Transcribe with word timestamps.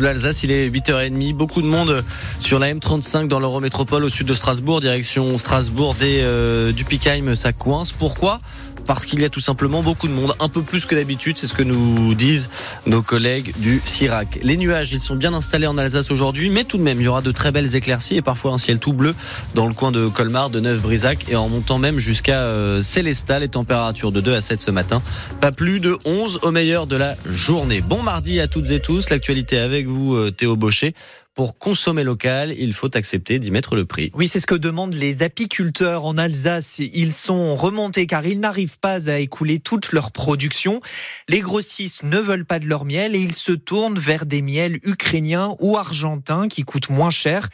L'Alsace, 0.00 0.42
il 0.42 0.50
est 0.50 0.70
8h30. 0.70 1.34
Beaucoup 1.34 1.60
de 1.60 1.66
monde 1.66 2.02
sur 2.38 2.58
la 2.58 2.72
M35 2.72 3.28
dans 3.28 3.38
l'Eurométropole 3.38 4.04
au 4.04 4.08
sud 4.08 4.26
de 4.26 4.32
Strasbourg, 4.32 4.80
direction 4.80 5.36
Strasbourg 5.36 5.94
des 6.00 6.22
euh, 6.22 6.72
du 6.72 6.86
Pickheim, 6.86 7.34
ça 7.34 7.52
coince. 7.52 7.92
Pourquoi? 7.92 8.38
Parce 8.86 9.06
qu'il 9.06 9.20
y 9.20 9.24
a 9.24 9.28
tout 9.28 9.40
simplement 9.40 9.82
beaucoup 9.82 10.08
de 10.08 10.12
monde, 10.12 10.34
un 10.40 10.48
peu 10.48 10.62
plus 10.62 10.86
que 10.86 10.94
d'habitude, 10.94 11.38
c'est 11.38 11.46
ce 11.46 11.54
que 11.54 11.62
nous 11.62 12.14
disent 12.14 12.50
nos 12.86 13.02
collègues 13.02 13.52
du 13.58 13.80
CIRAC. 13.84 14.40
Les 14.42 14.56
nuages, 14.56 14.92
ils 14.92 15.00
sont 15.00 15.16
bien 15.16 15.34
installés 15.34 15.66
en 15.66 15.78
Alsace 15.78 16.10
aujourd'hui, 16.10 16.50
mais 16.50 16.64
tout 16.64 16.78
de 16.78 16.82
même, 16.82 17.00
il 17.00 17.04
y 17.04 17.08
aura 17.08 17.22
de 17.22 17.32
très 17.32 17.52
belles 17.52 17.74
éclaircies 17.74 18.16
et 18.16 18.22
parfois 18.22 18.52
un 18.52 18.58
ciel 18.58 18.78
tout 18.78 18.92
bleu 18.92 19.14
dans 19.54 19.66
le 19.66 19.74
coin 19.74 19.92
de 19.92 20.08
Colmar, 20.08 20.50
de 20.50 20.60
Neuf-Brisac 20.60 21.26
et 21.28 21.36
en 21.36 21.48
montant 21.48 21.78
même 21.78 21.98
jusqu'à 21.98 22.42
euh, 22.42 22.82
Célestat, 22.82 23.38
les 23.38 23.48
températures 23.48 24.12
de 24.12 24.20
2 24.20 24.34
à 24.34 24.40
7 24.40 24.62
ce 24.62 24.70
matin, 24.70 25.02
pas 25.40 25.52
plus 25.52 25.80
de 25.80 25.96
11 26.04 26.40
au 26.42 26.50
meilleur 26.50 26.86
de 26.86 26.96
la 26.96 27.14
journée. 27.26 27.80
Bon 27.80 28.02
mardi 28.02 28.40
à 28.40 28.48
toutes 28.48 28.70
et 28.70 28.80
tous, 28.80 29.10
l'actualité 29.10 29.58
avec 29.58 29.86
vous 29.86 30.14
euh, 30.14 30.30
Théo 30.30 30.56
Baucher 30.56 30.94
pour 31.34 31.58
consommer 31.58 32.04
local, 32.04 32.54
il 32.58 32.72
faut 32.72 32.94
accepter 32.94 33.38
d'y 33.38 33.50
mettre 33.50 33.74
le 33.74 33.86
prix. 33.86 34.10
Oui, 34.14 34.28
c'est 34.28 34.40
ce 34.40 34.46
que 34.46 34.54
demandent 34.54 34.94
les 34.94 35.22
apiculteurs 35.22 36.04
en 36.04 36.18
Alsace. 36.18 36.78
Ils 36.78 37.12
sont 37.12 37.56
remontés 37.56 38.06
car 38.06 38.26
ils 38.26 38.38
n'arrivent 38.38 38.78
pas 38.78 39.08
à 39.10 39.18
écouler 39.18 39.58
toute 39.58 39.92
leur 39.92 40.12
production. 40.12 40.80
Les 41.28 41.40
grossistes 41.40 42.02
ne 42.02 42.18
veulent 42.18 42.44
pas 42.44 42.58
de 42.58 42.66
leur 42.66 42.84
miel 42.84 43.14
et 43.14 43.20
ils 43.20 43.34
se 43.34 43.52
tournent 43.52 43.98
vers 43.98 44.26
des 44.26 44.42
miels 44.42 44.78
ukrainiens 44.82 45.54
ou 45.58 45.78
argentins 45.78 46.48
qui 46.48 46.64
coûtent 46.64 46.90
moins 46.90 47.10
cher. 47.10 47.48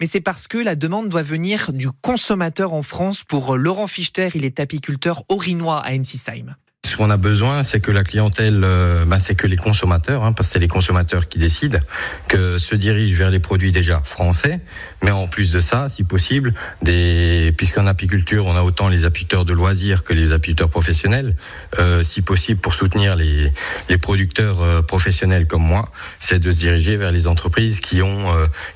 Mais 0.00 0.06
c'est 0.06 0.20
parce 0.20 0.46
que 0.46 0.58
la 0.58 0.76
demande 0.76 1.08
doit 1.08 1.22
venir 1.22 1.72
du 1.72 1.90
consommateur 1.90 2.72
en 2.72 2.82
France. 2.82 3.24
Pour 3.24 3.56
Laurent 3.56 3.88
Fichter, 3.88 4.28
il 4.34 4.44
est 4.44 4.60
apiculteur 4.60 5.24
orinois 5.28 5.78
à 5.78 5.92
Ensisheim. 5.92 6.56
Ce 6.84 6.98
qu'on 6.98 7.08
a 7.08 7.16
besoin, 7.16 7.62
c'est 7.62 7.80
que 7.80 7.90
la 7.90 8.04
clientèle, 8.04 8.60
euh, 8.62 9.06
bah, 9.06 9.18
c'est 9.18 9.34
que 9.34 9.46
les 9.46 9.56
consommateurs, 9.56 10.22
hein, 10.22 10.34
parce 10.34 10.48
que 10.48 10.52
c'est 10.52 10.58
les 10.58 10.68
consommateurs 10.68 11.30
qui 11.30 11.38
décident, 11.38 11.78
que 12.28 12.58
se 12.58 12.74
dirigent 12.74 13.16
vers 13.16 13.30
les 13.30 13.38
produits 13.38 13.72
déjà 13.72 13.98
français, 14.00 14.60
mais 15.02 15.10
en 15.10 15.26
plus 15.26 15.50
de 15.50 15.60
ça, 15.60 15.88
si 15.88 16.04
possible, 16.04 16.52
des, 16.82 17.54
puisqu'en 17.56 17.86
apiculture, 17.86 18.44
on 18.44 18.54
a 18.54 18.62
autant 18.62 18.90
les 18.90 19.06
apiculteurs 19.06 19.46
de 19.46 19.54
loisirs 19.54 20.04
que 20.04 20.12
les 20.12 20.32
apiculteurs 20.32 20.68
professionnels, 20.68 21.36
euh, 21.78 22.02
si 22.02 22.20
possible, 22.20 22.60
pour 22.60 22.74
soutenir 22.74 23.16
les, 23.16 23.50
les 23.88 23.98
producteurs 23.98 24.60
euh, 24.60 24.82
professionnels 24.82 25.46
comme 25.46 25.64
moi, 25.64 25.90
c'est 26.18 26.38
de 26.38 26.52
se 26.52 26.58
diriger 26.58 26.96
vers 26.96 27.12
les 27.12 27.26
entreprises 27.26 27.80
qui 27.80 28.02
ont 28.02 28.24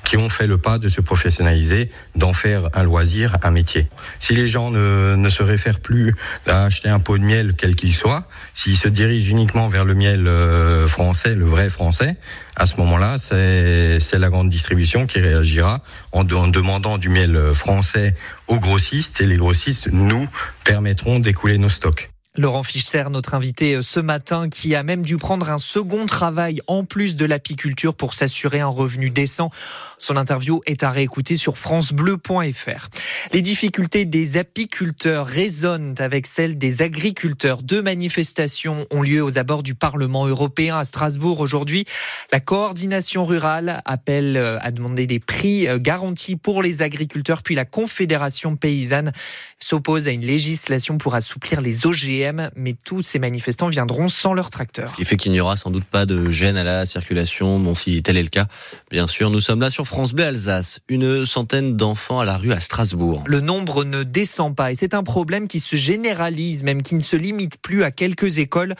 qui 0.03 0.17
ont 0.17 0.29
fait 0.29 0.47
le 0.47 0.57
pas 0.57 0.77
de 0.77 0.89
se 0.89 1.01
professionnaliser, 1.01 1.89
d'en 2.15 2.33
faire 2.33 2.69
un 2.73 2.83
loisir, 2.83 3.37
un 3.43 3.51
métier. 3.51 3.87
Si 4.19 4.33
les 4.33 4.47
gens 4.47 4.71
ne, 4.71 5.15
ne 5.15 5.29
se 5.29 5.43
réfèrent 5.43 5.79
plus 5.79 6.15
à 6.47 6.65
acheter 6.65 6.89
un 6.89 6.99
pot 6.99 7.17
de 7.17 7.23
miel, 7.23 7.53
quel 7.57 7.75
qu'il 7.75 7.93
soit, 7.99 8.23
s'il 8.53 8.77
se 8.77 8.87
dirige 8.87 9.29
uniquement 9.29 9.67
vers 9.67 9.85
le 9.85 9.93
miel 9.93 10.27
euh, 10.27 10.87
français, 10.87 11.35
le 11.35 11.45
vrai 11.45 11.69
français, 11.69 12.15
à 12.55 12.65
ce 12.65 12.77
moment-là, 12.77 13.17
c'est 13.17 14.19
la 14.19 14.29
grande 14.29 14.49
distribution 14.49 15.05
qui 15.05 15.19
réagira 15.19 15.81
en, 16.11 16.21
en 16.31 16.47
demandant 16.47 16.97
du 16.97 17.09
miel 17.09 17.53
français 17.53 18.15
aux 18.47 18.57
grossistes 18.57 19.21
et 19.21 19.25
les 19.25 19.37
grossistes 19.37 19.89
nous 19.91 20.27
permettront 20.63 21.19
d'écouler 21.19 21.57
nos 21.57 21.69
stocks. 21.69 22.09
Laurent 22.37 22.61
Fichter, 22.61 23.05
notre 23.09 23.33
invité 23.33 23.73
euh, 23.73 23.81
ce 23.81 23.99
matin, 23.99 24.49
qui 24.49 24.75
a 24.75 24.83
même 24.83 25.01
dû 25.01 25.17
prendre 25.17 25.49
un 25.49 25.57
second 25.57 26.05
travail 26.05 26.61
en 26.67 26.85
plus 26.85 27.15
de 27.15 27.25
l'apiculture 27.25 27.95
pour 27.95 28.13
s'assurer 28.13 28.59
un 28.59 28.67
revenu 28.67 29.09
décent. 29.09 29.49
Son 29.97 30.15
interview 30.15 30.61
est 30.67 30.83
à 30.83 30.91
réécouter 30.91 31.37
sur 31.37 31.57
francebleu.fr. 31.57 32.87
Les 33.33 33.41
difficultés 33.41 34.05
des 34.05 34.37
apiculteurs 34.37 35.25
résonnent 35.25 35.95
avec 35.97 36.27
celles 36.27 36.57
des 36.57 36.83
agriculteurs. 36.83 37.63
Deux 37.63 37.81
manifestations 37.81 38.85
ont 38.91 39.01
lieu 39.01 39.23
aux 39.23 39.39
abords 39.39 39.63
du 39.63 39.73
Parlement 39.73 40.27
européen 40.27 40.77
à 40.77 40.83
Strasbourg 40.85 41.39
aujourd'hui. 41.39 41.85
La 42.31 42.39
coordination 42.39 43.25
rurale 43.25 43.81
appelle 43.85 44.37
euh, 44.37 44.59
à 44.61 44.69
demander 44.69 45.07
des 45.07 45.19
prix 45.19 45.67
euh, 45.67 45.79
garantis 45.79 46.35
pour 46.35 46.61
les 46.61 46.83
agriculteurs, 46.83 47.41
puis 47.41 47.55
la 47.55 47.65
Confédération 47.65 48.55
paysanne 48.55 49.11
s'oppose 49.59 50.07
à 50.07 50.11
une 50.11 50.25
législation 50.25 50.97
pour 50.97 51.15
assouplir 51.15 51.59
les 51.59 51.87
OGM, 51.87 52.18
mais 52.55 52.75
tous 52.83 53.01
ces 53.01 53.19
manifestants 53.19 53.67
viendront 53.67 54.07
sans 54.07 54.33
leur 54.33 54.49
tracteur. 54.49 54.89
Ce 54.89 54.93
qui 54.93 55.05
fait 55.05 55.17
qu'il 55.17 55.31
n'y 55.31 55.39
aura 55.39 55.55
sans 55.55 55.71
doute 55.71 55.83
pas 55.83 56.05
de 56.05 56.29
gêne 56.29 56.57
à 56.57 56.63
la 56.63 56.85
circulation. 56.85 57.59
Bon, 57.59 57.75
si 57.75 58.01
tel 58.03 58.17
est 58.17 58.23
le 58.23 58.29
cas, 58.29 58.45
bien 58.91 59.07
sûr, 59.07 59.29
nous 59.29 59.39
sommes 59.39 59.61
là 59.61 59.69
sur 59.69 59.85
France 59.85 60.13
Bleu 60.13 60.25
Alsace. 60.25 60.79
Une 60.87 61.25
centaine 61.25 61.77
d'enfants 61.77 62.19
à 62.19 62.25
la 62.25 62.37
rue 62.37 62.51
à 62.51 62.59
Strasbourg. 62.59 63.23
Le 63.25 63.41
nombre 63.41 63.83
ne 63.83 64.03
descend 64.03 64.55
pas 64.55 64.71
et 64.71 64.75
c'est 64.75 64.93
un 64.93 65.03
problème 65.03 65.47
qui 65.47 65.59
se 65.59 65.75
généralise, 65.75 66.63
même 66.63 66.83
qui 66.83 66.95
ne 66.95 67.01
se 67.01 67.15
limite 67.15 67.57
plus 67.61 67.83
à 67.83 67.91
quelques 67.91 68.39
écoles. 68.39 68.75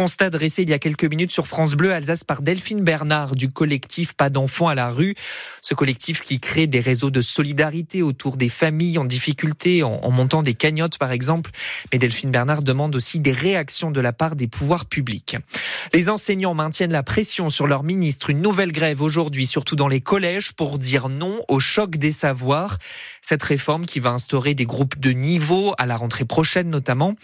Constat 0.00 0.30
dressé 0.30 0.62
il 0.62 0.70
y 0.70 0.72
a 0.72 0.78
quelques 0.78 1.04
minutes 1.04 1.30
sur 1.30 1.46
France 1.46 1.72
Bleu 1.72 1.92
Alsace 1.92 2.24
par 2.24 2.40
Delphine 2.40 2.82
Bernard 2.82 3.36
du 3.36 3.50
collectif 3.50 4.14
Pas 4.14 4.30
d'enfants 4.30 4.68
à 4.68 4.74
la 4.74 4.88
rue. 4.88 5.14
Ce 5.60 5.74
collectif 5.74 6.22
qui 6.22 6.40
crée 6.40 6.66
des 6.66 6.80
réseaux 6.80 7.10
de 7.10 7.20
solidarité 7.20 8.00
autour 8.00 8.38
des 8.38 8.48
familles 8.48 8.96
en 8.96 9.04
difficulté, 9.04 9.82
en, 9.82 10.10
montant 10.10 10.42
des 10.42 10.54
cagnottes 10.54 10.96
par 10.96 11.12
exemple. 11.12 11.50
Mais 11.92 11.98
Delphine 11.98 12.30
Bernard 12.30 12.62
demande 12.62 12.96
aussi 12.96 13.20
des 13.20 13.32
réactions 13.32 13.90
de 13.90 14.00
la 14.00 14.14
part 14.14 14.36
des 14.36 14.46
pouvoirs 14.46 14.86
publics. 14.86 15.36
Les 15.92 16.08
enseignants 16.08 16.54
maintiennent 16.54 16.92
la 16.92 17.02
pression 17.02 17.50
sur 17.50 17.66
leur 17.66 17.82
ministre. 17.82 18.30
Une 18.30 18.40
nouvelle 18.40 18.72
grève 18.72 19.02
aujourd'hui, 19.02 19.46
surtout 19.46 19.76
dans 19.76 19.88
les 19.88 20.00
collèges, 20.00 20.54
pour 20.54 20.78
dire 20.78 21.10
non 21.10 21.44
au 21.48 21.60
choc 21.60 21.98
des 21.98 22.12
savoirs. 22.12 22.78
Cette 23.22 23.42
réforme 23.42 23.86
qui 23.86 24.00
va 24.00 24.10
instaurer 24.10 24.54
des 24.54 24.64
groupes 24.64 24.98
de 24.98 25.10
niveau 25.10 25.74
à 25.78 25.86
la 25.86 25.96
rentrée 25.96 26.24
prochaine 26.24 26.70
notamment. 26.70 27.14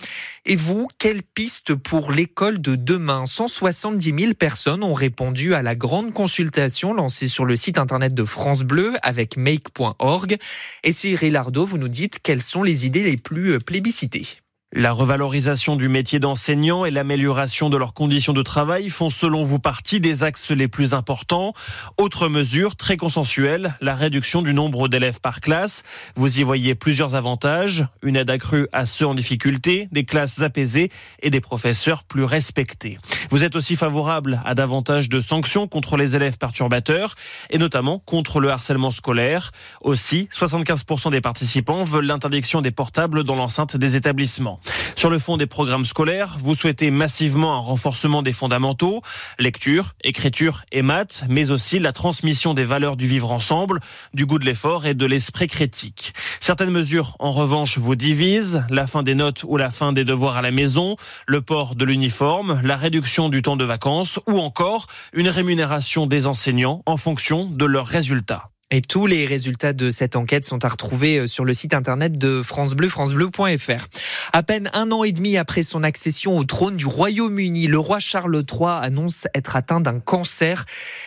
Et 0.45 0.57
vous, 0.57 0.89
quelle 0.99 1.23
piste 1.23 1.75
pour 1.75 2.13
l'école 2.13 2.61
de 2.61 2.75
demain? 2.75 3.27
170 3.27 4.15
000 4.19 4.35
personnes 4.35 4.83
ont 4.83 4.95
répondu 4.95 5.55
à 5.55 5.63
la 5.63 5.75
grande 5.75 6.13
consultation 6.13 6.95
lancée 6.95 7.29
sur 7.29 7.45
le 7.45 7.57
site 7.57 7.79
internet 7.79 8.15
de 8.15 8.25
France 8.25 8.63
Bleu 8.63 8.95
avec 9.03 9.37
make.org. 9.37 10.37
Et 10.85 10.93
Cyril 10.93 11.37
Ardo, 11.37 11.67
vous 11.67 11.79
nous 11.79 11.89
dites 11.89 12.19
quelles 12.23 12.43
sont 12.43 12.63
les 12.63 12.87
idées 12.87 13.03
les 13.03 13.17
plus 13.17 13.59
plébiscitées. 13.59 14.27
La 14.73 14.91
revalorisation 14.91 15.77
du 15.77 15.89
métier 15.89 16.19
d'enseignant 16.19 16.85
et 16.85 16.91
l'amélioration 16.91 17.71
de 17.71 17.77
leurs 17.77 17.95
conditions 17.95 18.33
de 18.33 18.43
travail 18.43 18.89
font 18.91 19.11
selon 19.11 19.45
vous 19.45 19.61
partie 19.61 20.01
des 20.01 20.25
axes 20.25 20.51
les 20.51 20.67
plus 20.67 20.93
importants. 20.93 21.55
Autre 21.99 22.29
mesure 22.29 22.75
très 22.75 22.97
consensuelle, 22.97 23.75
la 23.81 23.95
réduction 23.95 24.43
du 24.43 24.53
nombre 24.53 24.89
d'élèves 24.89 25.21
par 25.21 25.41
classe. 25.41 25.85
Vous 26.17 26.41
y 26.41 26.43
voyez 26.43 26.75
plusieurs 26.75 27.15
avantages, 27.15 27.87
une 28.03 28.17
aide 28.17 28.29
accrue 28.29 28.67
à 28.73 28.87
ceux 28.87 29.07
en 29.07 29.15
difficulté, 29.15 29.89
des 29.93 30.05
classes 30.05 30.43
apaisées 30.43 30.91
et 31.23 31.31
des 31.31 31.41
professeurs 31.41 32.03
plus 32.03 32.25
respectés. 32.25 32.99
Vous 33.31 33.45
êtes 33.45 33.55
aussi 33.55 33.77
favorable 33.77 34.43
à 34.45 34.57
davantage 34.57 35.09
de 35.09 35.21
sanctions 35.21 35.69
contre 35.69 35.97
les 35.97 36.17
élèves 36.17 36.39
perturbateurs 36.39 37.15
et 37.51 37.59
notamment 37.59 38.01
contre 38.01 38.41
le 38.41 38.51
harcèlement 38.51 38.91
scolaire. 38.91 39.53
Aussi, 39.81 40.29
75% 40.37 41.13
des 41.13 41.21
participants 41.21 41.85
veulent 41.85 42.07
l'interdiction 42.07 42.63
des 42.63 42.73
portables 42.73 43.23
dans 43.23 43.37
l'enceinte 43.37 43.77
des 43.77 43.95
établissements. 43.95 44.56
Sur 44.97 45.11
le 45.11 45.19
fond 45.19 45.37
des 45.37 45.47
programmes 45.47 45.85
scolaires, 45.85 46.37
vous 46.39 46.55
souhaitez 46.55 46.91
massivement 46.91 47.55
un 47.55 47.61
renforcement 47.61 48.23
des 48.23 48.33
fondamentaux, 48.33 49.03
lecture, 49.39 49.93
écriture 50.03 50.65
et 50.73 50.83
maths, 50.83 51.25
mais 51.29 51.51
aussi 51.51 51.79
la 51.79 51.93
transmission 51.93 52.55
des 52.55 52.65
valeurs 52.65 52.97
du 52.97 53.07
vivre 53.07 53.33
ensemble, 53.33 53.81
du 54.15 54.27
goût 54.27 54.39
de 54.39 54.45
l'effort 54.45 54.87
et 54.87 54.95
de 54.95 55.07
l'esprit 55.07 55.47
critique. 55.47 56.15
Certaines 56.41 56.71
mesures, 56.71 57.17
en 57.19 57.33
revanche, 57.33 57.79
vous 57.79 57.97
divisent, 57.97 58.65
la 58.71 58.87
fin 58.87 59.03
des 59.03 59.15
notes 59.15 59.45
ou 59.45 59.57
la 59.57 59.71
fin 59.71 59.93
des 59.93 60.05
devoirs 60.05 60.37
à 60.37 60.43
la 60.43 60.51
maison, 60.51 60.97
le 61.27 61.43
port 61.43 61.75
de 61.75 61.85
l'uniforme, 61.85 62.61
la 62.65 62.77
réduction 62.77 63.29
du 63.29 63.43
temps 63.43 63.57
de 63.57 63.65
vacances 63.65 64.19
ou 64.27 64.39
encore 64.39 64.87
une 65.13 65.29
rémunération 65.29 66.07
des 66.07 66.27
enseignants 66.27 66.83
en 66.87 66.97
fonction 66.97 67.47
de 67.47 67.65
leurs 67.65 67.87
résultats. 67.87 68.51
Et 68.73 68.81
tous 68.81 69.07
les 69.07 69.27
résultats 69.27 69.73
de 69.73 69.91
cette 69.91 70.17
enquête 70.17 70.45
sont 70.45 70.65
à 70.65 70.69
retrouver 70.69 71.19
euh, 71.19 71.27
sur 71.29 71.45
le 71.45 71.55
site 71.55 71.73
internet 71.73 72.19
de 72.19 72.43
France 72.43 72.75
Bleu, 72.75 72.89
francebleu.fr. 72.89 73.87
À 74.33 74.43
peine 74.43 74.69
un 74.73 74.91
an 74.91 75.05
et 75.05 75.13
demi 75.13 75.37
après 75.37 75.63
son 75.63 75.85
accession 75.85 76.37
au 76.37 76.43
trône 76.43 76.77
du 76.77 76.85
Royaume-Uni, 76.85 77.69
le 77.69 77.79
roi 77.79 78.01
Charles 78.01 78.35
III 78.35 78.71
annonce 78.83 79.29
être 79.37 79.55
atteint 79.55 79.81
d'un 79.81 80.01
cancer. 80.01 80.65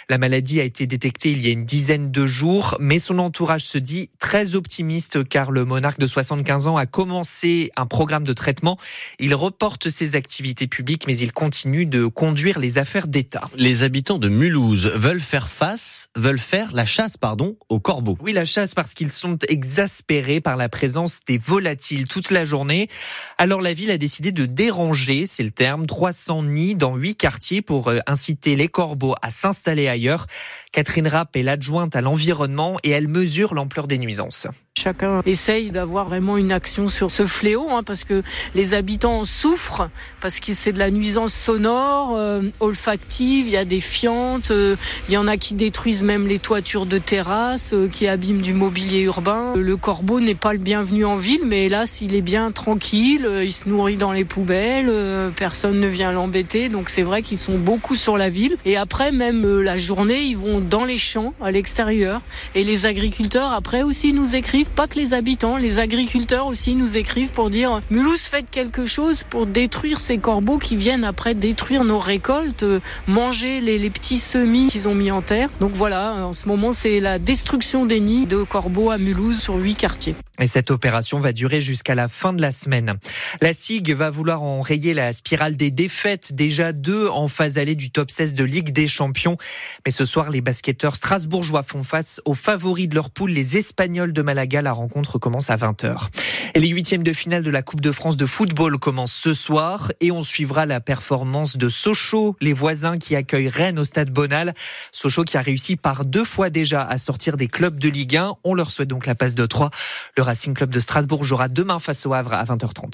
La 0.08 0.18
maladie 0.18 0.62
a 0.62 0.64
été 0.64 0.88
détectée 0.88 1.32
il 1.32 1.46
y 1.46 1.50
a 1.50 1.52
une 1.52 1.66
dizaine 1.66 2.12
de 2.12 2.26
jours, 2.26 2.78
mais 2.80 2.98
son 2.98 3.20
entourage 3.20 3.66
se 3.66 3.78
dit 3.78 4.10
très 4.20 4.56
optimiste 4.56 5.28
car 5.28 5.52
le 5.52 5.66
monarque 5.66 6.00
de 6.00 6.08
75 6.08 6.68
ans 6.68 6.78
a 6.78 6.86
commencé 6.86 7.72
un 7.76 7.88
programme 7.88 8.24
de 8.24 8.32
traitement. 8.32 8.78
Il 9.20 9.36
reporte 9.36 9.90
ses 9.90 10.16
activités 10.16 10.68
publiques, 10.68 11.08
mais 11.08 11.18
il 11.18 11.34
continue 11.34 11.86
de 11.86 12.06
conduire 12.06 12.58
les 12.58 12.78
affaires 12.78 13.10
d'État. 13.10 13.50
Les 13.58 13.84
habitants 13.84 14.18
de 14.18 14.30
Mulhouse 14.30 14.94
veulent 14.96 15.20
faire 15.20 15.50
face, 15.50 16.08
veulent 16.16 16.40
faire 16.40 16.72
la 16.72 16.86
chasse, 16.86 17.18
pardon, 17.18 17.49
aux 17.70 17.80
corbeaux. 17.80 18.18
Oui, 18.22 18.34
la 18.34 18.46
chasse 18.46 18.74
parce 18.74 18.94
qu'ils 18.94 19.12
sont 19.12 19.38
exaspérés 19.48 20.42
par 20.42 20.56
la 20.56 20.70
présence 20.70 21.20
des 21.28 21.38
volatiles 21.38 22.08
toute 22.08 22.32
la 22.32 22.44
journée. 22.44 22.90
Alors 23.38 23.62
la 23.62 23.74
ville 23.74 23.92
a 23.92 23.98
décidé 23.98 24.32
de 24.32 24.46
déranger, 24.46 25.26
c'est 25.26 25.44
le 25.44 25.52
terme, 25.52 25.86
300 25.86 26.44
nids 26.44 26.76
dans 26.76 26.96
8 26.96 27.16
quartiers 27.16 27.62
pour 27.62 27.88
euh, 27.88 28.00
inciter 28.08 28.56
les 28.56 28.68
corbeaux 28.68 29.16
à 29.22 29.32
s'installer 29.32 29.88
ailleurs. 29.88 30.26
Catherine 30.72 31.08
Rapp 31.08 31.36
est 31.36 31.44
l'adjointe 31.44 31.96
à 31.96 32.02
l'environnement 32.02 32.78
et 32.84 32.90
elle 32.90 33.08
mesure 33.08 33.54
l'ampleur 33.54 33.88
des 33.88 33.98
nuisances. 33.98 34.48
Chacun 34.80 35.22
essaye 35.26 35.72
d'avoir 35.72 36.08
vraiment 36.08 36.38
une 36.38 36.54
action 36.54 36.88
sur 36.88 37.12
ce 37.12 37.28
fléau, 37.28 37.70
hein, 37.70 37.84
parce 37.84 38.06
que 38.06 38.24
les 38.56 38.74
habitants 38.74 39.26
souffrent, 39.26 39.90
parce 40.22 40.40
que 40.40 40.54
c'est 40.54 40.72
de 40.72 40.80
la 40.80 40.90
nuisance 40.90 41.34
sonore, 41.34 42.16
euh, 42.16 42.44
olfactive, 42.62 43.48
il 43.48 43.52
y 43.52 43.58
a 43.58 43.66
des 43.66 43.82
fientes, 43.82 44.52
euh, 44.52 44.78
il 45.10 45.16
y 45.16 45.18
en 45.18 45.28
a 45.28 45.36
qui 45.36 45.54
détruisent 45.54 46.04
même 46.04 46.28
les 46.28 46.40
toitures 46.40 46.86
de 46.86 46.98
terrasses, 46.98 47.74
euh, 47.74 47.90
qui 47.90 48.08
abîment 48.08 48.42
du 48.42 48.54
mobilier 48.54 49.02
urbain. 49.02 49.54
Le 49.54 49.76
corbeau 49.76 50.22
n'est 50.22 50.34
pas 50.34 50.54
le 50.54 50.60
bienvenu 50.60 51.04
en 51.04 51.18
ville, 51.18 51.42
mais 51.46 51.66
hélas, 51.66 52.00
il 52.00 52.16
est 52.16 52.22
bien 52.22 52.54
tranquille, 52.54 53.30
il 53.44 53.52
se 53.52 53.68
nourrit 53.68 53.98
dans 53.98 54.14
les 54.14 54.24
poubelles, 54.24 54.90
personne 55.36 55.82
ne 55.82 55.88
vient 55.88 56.14
l'embêter, 56.14 56.70
donc 56.70 56.90
c'est 56.90 57.04
vrai 57.04 57.22
qu'ils 57.22 57.38
sont 57.38 57.58
beaucoup 57.58 57.98
sur 57.98 58.18
la 58.18 58.30
ville. 58.30 58.56
Et 58.64 58.78
après, 58.78 59.12
même 59.12 59.60
la 59.60 59.78
journée, 59.78 60.22
ils 60.22 60.38
vont 60.38 60.62
dans 60.62 60.86
les 60.86 60.98
champs, 60.98 61.34
à 61.42 61.52
l'extérieur, 61.52 62.22
et 62.56 62.64
les 62.64 62.86
agriculteurs, 62.86 63.52
après 63.52 63.82
aussi, 63.82 64.14
nous 64.14 64.38
écrivent, 64.38 64.70
pas 64.80 64.88
que 64.88 64.96
les 64.96 65.14
habitants, 65.14 65.58
les 65.58 65.78
agriculteurs 65.78 66.48
aussi 66.48 66.74
nous 66.74 66.96
écrivent 66.96 67.34
pour 67.34 67.50
dire 67.50 67.82
Mulhouse, 67.92 68.22
faites 68.22 68.50
quelque 68.50 68.86
chose 68.86 69.24
pour 69.24 69.46
détruire 69.46 70.00
ces 70.00 70.20
corbeaux 70.20 70.58
qui 70.58 70.78
viennent 70.78 71.04
après 71.04 71.34
détruire 71.34 71.84
nos 71.84 72.00
récoltes, 72.00 72.64
manger 73.06 73.60
les, 73.60 73.78
les 73.78 73.90
petits 73.90 74.20
semis 74.20 74.68
qu'ils 74.68 74.88
ont 74.88 74.96
mis 74.96 75.12
en 75.12 75.22
terre. 75.22 75.50
Donc 75.60 75.72
voilà, 75.72 76.26
en 76.26 76.32
ce 76.32 76.48
moment, 76.48 76.72
c'est 76.72 77.02
la 77.02 77.20
destruction 77.20 77.86
des 77.86 78.00
nids 78.00 78.26
de 78.26 78.44
corbeaux 78.44 78.90
à 78.90 78.98
Mulhouse 78.98 79.42
sur 79.42 79.56
huit 79.56 79.76
quartiers. 79.76 80.16
Et 80.40 80.48
cette 80.48 80.72
opération 80.72 81.20
va 81.20 81.34
durer 81.34 81.60
jusqu'à 81.60 81.96
la 81.96 82.08
fin 82.08 82.32
de 82.32 82.42
la 82.42 82.52
semaine. 82.52 82.98
La 83.42 83.52
SIG 83.52 83.94
va 83.94 84.10
vouloir 84.10 84.42
enrayer 84.42 84.94
la 84.94 85.12
spirale 85.12 85.58
des 85.58 85.70
défaites, 85.70 86.34
déjà 86.34 86.72
deux 86.72 87.10
en 87.10 87.28
phase 87.28 87.58
allée 87.58 87.76
du 87.76 87.92
top 87.92 88.10
16 88.10 88.36
de 88.36 88.44
Ligue 88.46 88.72
des 88.72 88.88
Champions. 88.88 89.38
Mais 89.86 89.92
ce 89.92 90.06
soir, 90.06 90.30
les 90.30 90.42
basketteurs 90.42 90.96
strasbourgeois 90.96 91.64
font 91.64 91.84
face 91.84 92.22
aux 92.24 92.36
favoris 92.36 92.88
de 92.88 92.96
leur 92.96 93.10
poule, 93.10 93.32
les 93.32 93.58
Espagnols 93.58 94.14
de 94.14 94.22
Malaga. 94.22 94.62
La 94.62 94.72
rencontre 94.72 95.20
commence 95.20 95.50
à 95.50 95.58
20h. 95.58 96.08
Et 96.56 96.60
les 96.60 96.70
huitièmes 96.70 97.04
de 97.04 97.14
finale 97.14 97.44
de 97.44 97.52
la 97.52 97.62
Coupe 97.62 97.82
de 97.82 97.92
France 97.92 98.18
de 98.18 98.26
football 98.26 98.80
commencent 98.80 99.14
ce 99.14 99.34
soir 99.34 99.92
et 100.00 100.12
on 100.12 100.24
suivra 100.24 100.66
la 100.66 100.80
performance 100.80 101.58
de 101.58 101.70
Sochaux, 101.70 102.36
les 102.42 102.54
voisins 102.54 102.98
qui 102.98 103.16
accueillent 103.16 103.50
Rennes 103.50 103.78
au 103.78 103.84
stade 103.84 104.10
Bonal. 104.10 104.54
Sochaux 104.92 105.24
qui 105.24 105.38
a 105.38 105.42
réussi 105.42 105.76
par 105.76 106.06
deux 106.06 106.26
fois 106.26 106.50
déjà 106.50 106.82
à 106.82 106.98
sortir 106.98 107.38
des 107.38 107.48
clubs 107.48 107.78
de 107.78 107.90
Ligue 107.90 108.18
1. 108.18 108.34
On 108.44 108.54
leur 108.54 108.72
souhaite 108.72 108.88
donc 108.88 109.06
la 109.06 109.16
passe 109.16 109.36
de 109.36 109.46
3. 109.46 109.70
Le 110.18 110.24
Racing 110.30 110.54
Club 110.54 110.70
de 110.70 110.80
Strasbourg 110.80 111.24
jouera 111.24 111.48
demain 111.48 111.80
face 111.80 112.06
au 112.06 112.14
Havre 112.14 112.34
à 112.34 112.44
20h30. 112.44 112.86